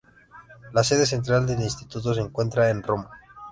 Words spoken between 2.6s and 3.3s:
en Roma.